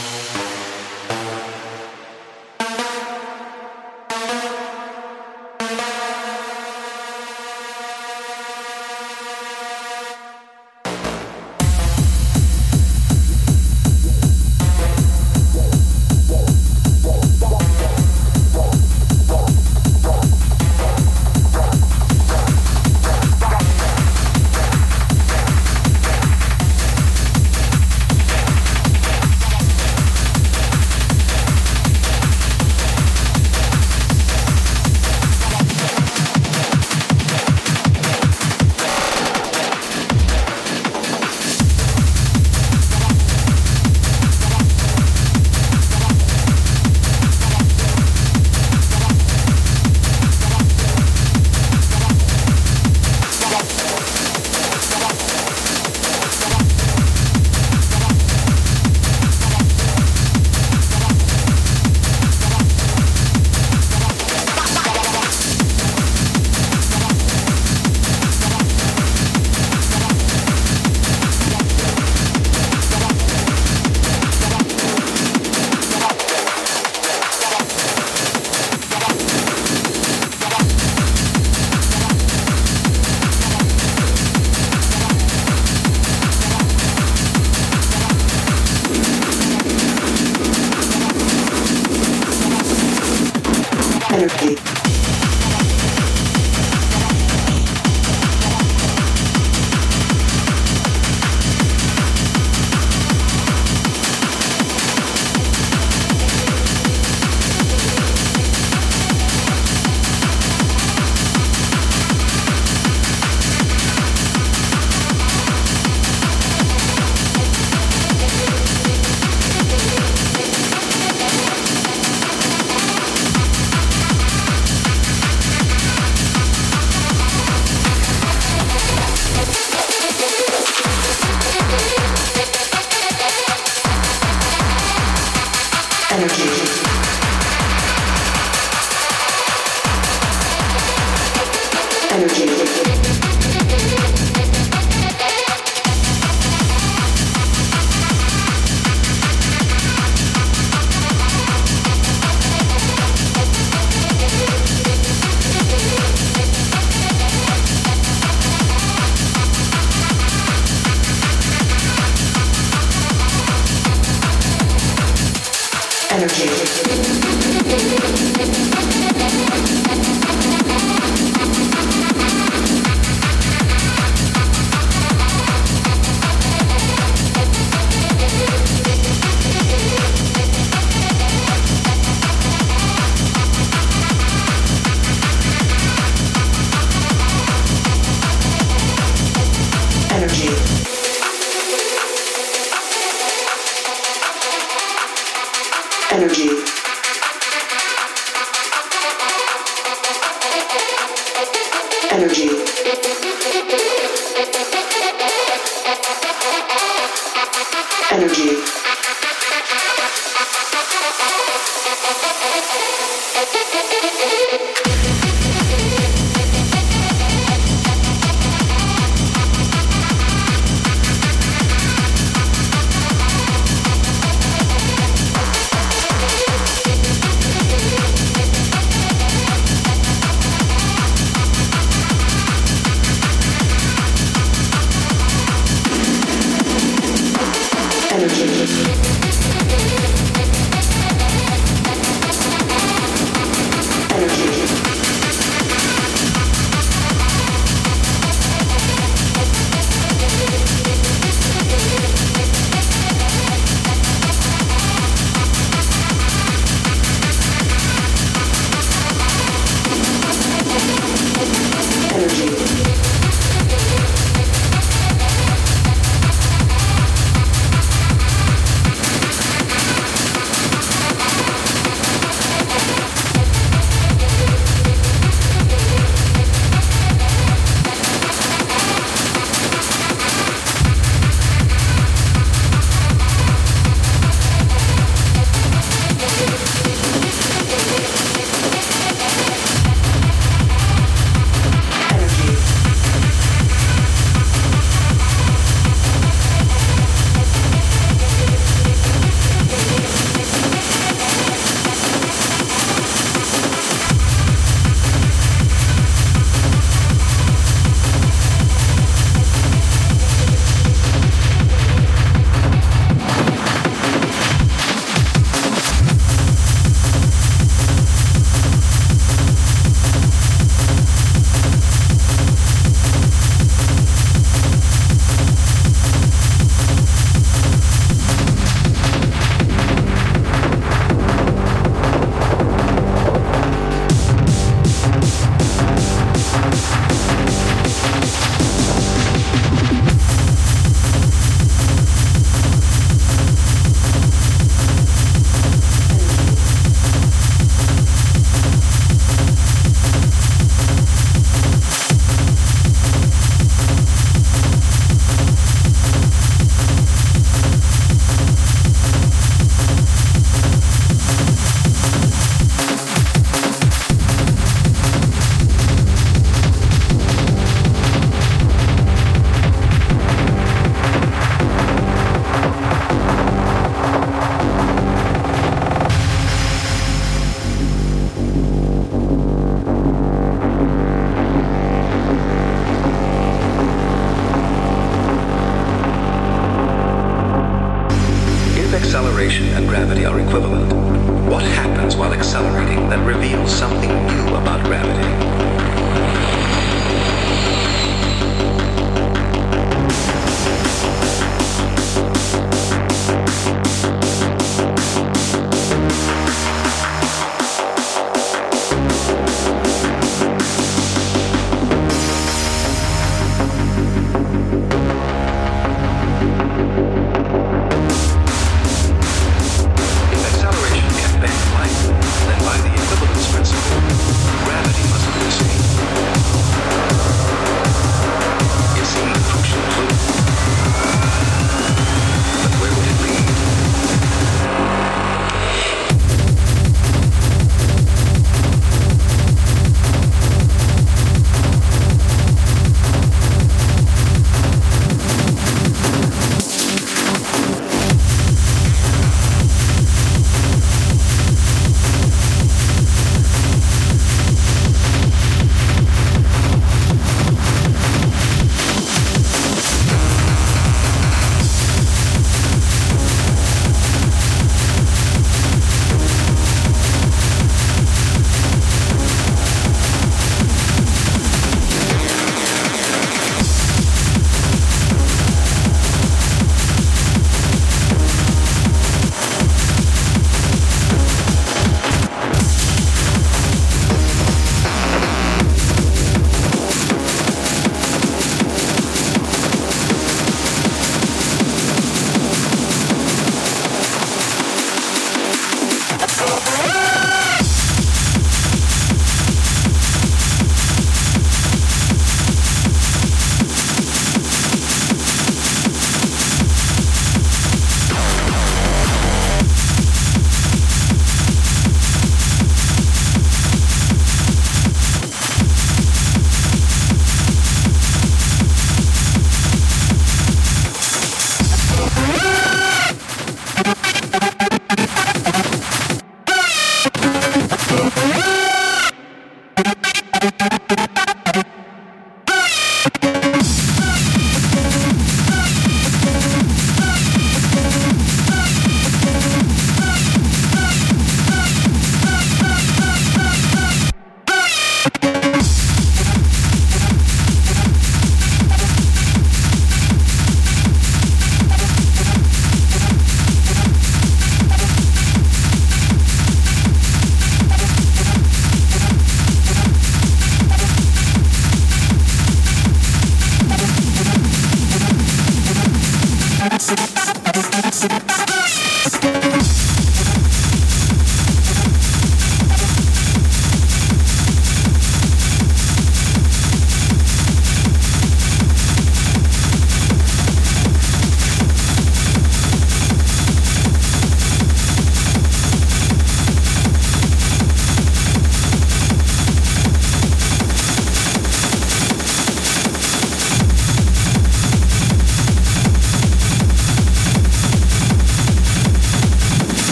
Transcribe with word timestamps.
Bye. 0.00 0.39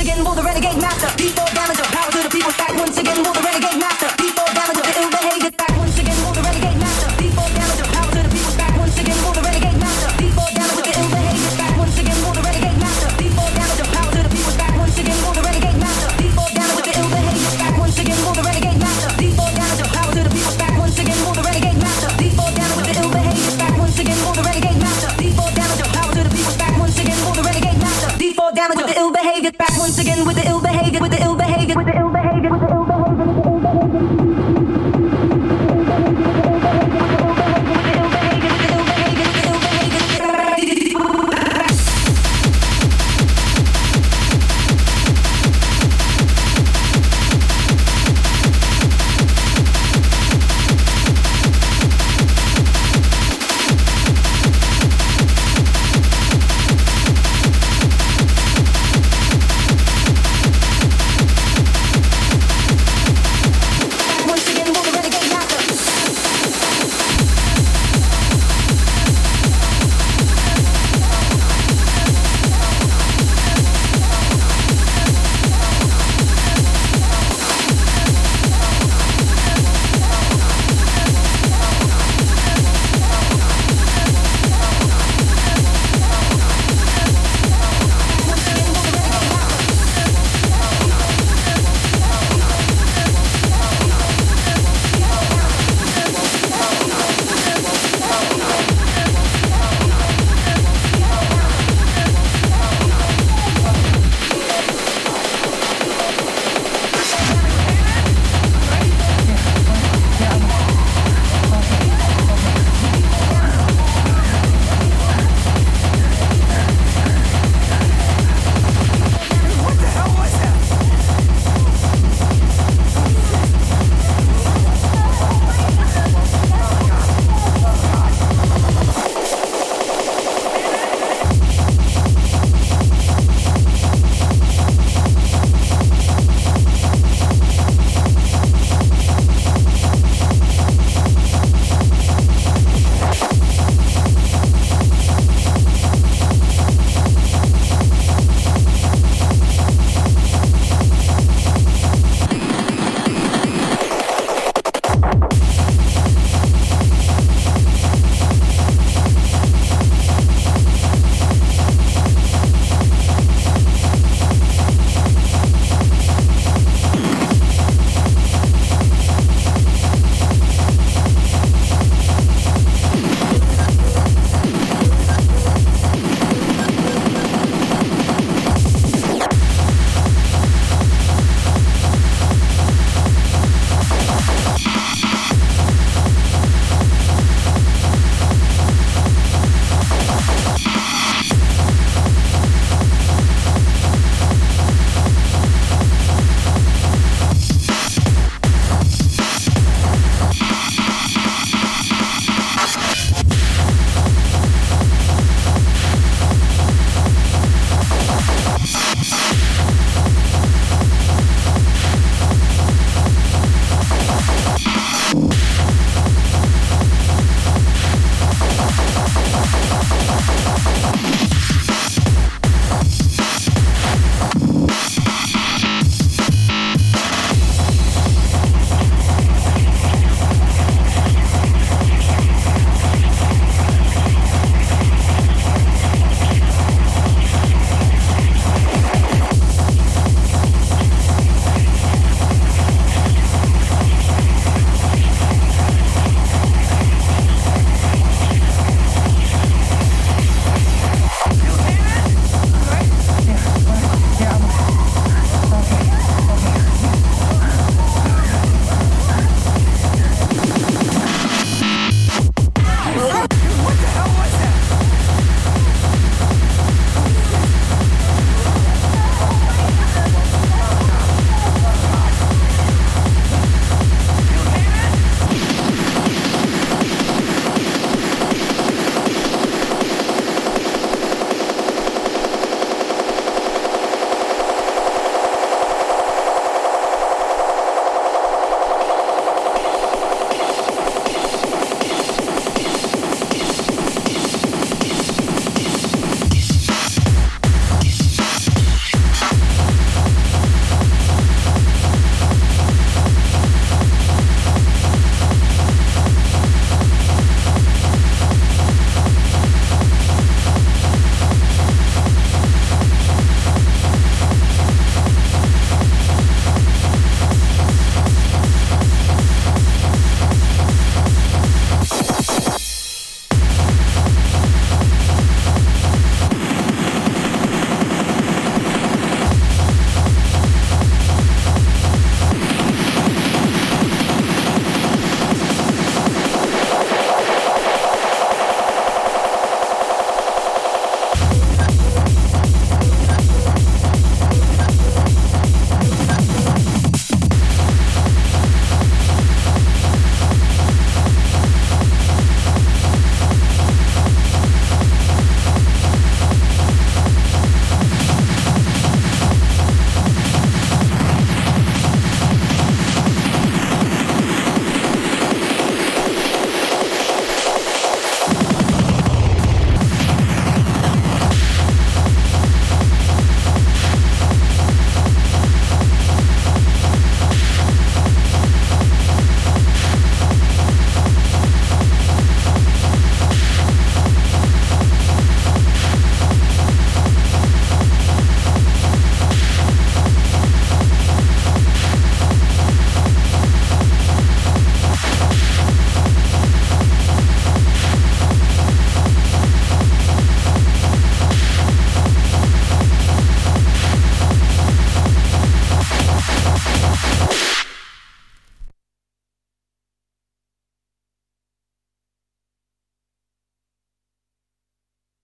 Again 0.00 0.24
with 0.24 0.34
the 0.34 0.42
ill 0.42 0.89